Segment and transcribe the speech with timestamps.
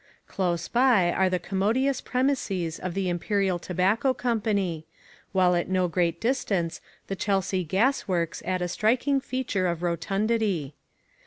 [0.27, 4.87] Close by are the commodious premises of the Imperial Tobacco Company,
[5.31, 10.73] while at no great distance the Chelsea Gas Works add a striking feature of rotundity.